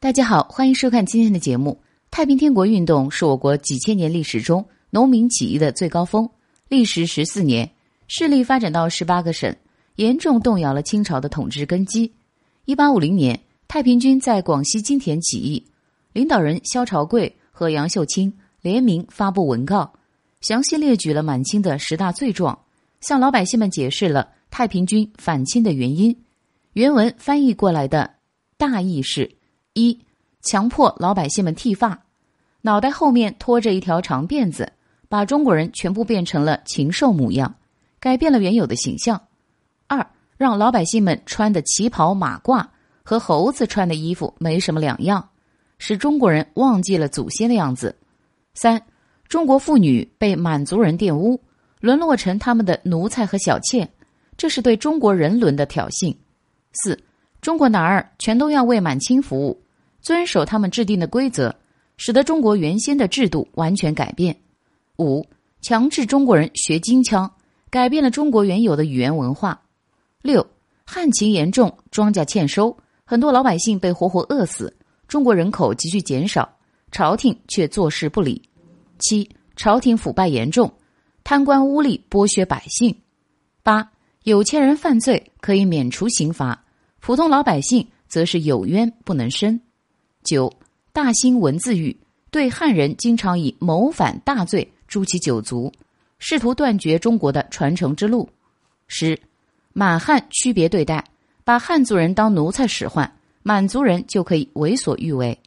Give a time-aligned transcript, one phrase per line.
[0.00, 1.76] 大家好，欢迎收看今天的节目。
[2.08, 6.30] 太平天国运动是我国几千年历史中农民起义的最高峰，
[6.68, 7.68] 历时十四年，
[8.06, 9.56] 势力发展到十八个省，
[9.96, 12.12] 严重动摇了清朝的统治根基。
[12.64, 15.66] 一八五零年，太平军在广西金田起义，
[16.12, 19.92] 领导人萧朝贵和杨秀清联名发布文告，
[20.40, 22.56] 详细列举了满清的十大罪状，
[23.00, 26.16] 向老百姓们解释了太平军反清的原因。
[26.74, 28.14] 原文翻译过来的
[28.56, 29.37] 大意是。
[29.78, 29.98] 一，
[30.42, 32.04] 强迫老百姓们剃发，
[32.62, 34.72] 脑袋后面拖着一条长辫子，
[35.08, 37.54] 把中国人全部变成了禽兽模样，
[38.00, 39.20] 改变了原有的形象。
[39.86, 40.04] 二，
[40.36, 42.66] 让老百姓们穿的旗袍马褂
[43.04, 45.28] 和猴子穿的衣服没什么两样，
[45.78, 47.94] 使中国人忘记了祖先的样子。
[48.54, 48.82] 三，
[49.28, 51.40] 中国妇女被满族人玷污，
[51.80, 53.88] 沦落成他们的奴才和小妾，
[54.36, 56.14] 这是对中国人伦的挑衅。
[56.82, 56.98] 四，
[57.40, 59.62] 中国男儿全都要为满清服务。
[60.00, 61.54] 遵守他们制定的规则，
[61.96, 64.36] 使得中国原先的制度完全改变。
[64.98, 65.26] 五、
[65.60, 67.30] 强制中国人学京腔，
[67.70, 69.60] 改变了中国原有的语言文化。
[70.22, 70.46] 六、
[70.84, 74.74] 旱情严重，庄稼欠收，很多老百姓被活活饿死，
[75.06, 76.48] 中国人口急剧减少，
[76.90, 78.42] 朝廷却坐视不理。
[78.98, 80.72] 七、朝廷腐败严重，
[81.22, 82.94] 贪官污吏剥削百姓。
[83.62, 83.90] 八、
[84.24, 86.64] 有钱人犯罪可以免除刑罚，
[87.00, 89.60] 普通老百姓则是有冤不能伸。
[90.28, 90.52] 九，
[90.92, 91.96] 大兴文字狱，
[92.30, 95.72] 对汉人经常以谋反大罪诛其九族，
[96.18, 98.28] 试图断绝中国的传承之路。
[98.88, 99.18] 十，
[99.72, 101.02] 满汉区别对待，
[101.44, 103.10] 把汉族人当奴才使唤，
[103.42, 105.38] 满族人就可以为所欲为。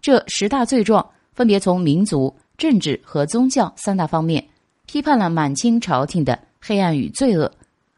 [0.00, 4.46] 这十大罪状分别从民族、政治和宗教三大方面
[4.86, 7.50] 批判了满清朝廷的黑暗与罪恶，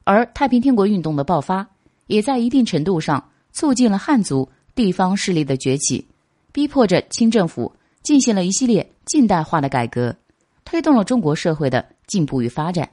[0.04, 1.66] 而太平天国运动的爆发，
[2.06, 6.06] 也在一定程度上促进了汉族地方势力的崛起。
[6.54, 7.74] 逼迫着清政府
[8.04, 10.14] 进行了一系列近代化的改革，
[10.64, 12.88] 推动了中国社会的进步与发展。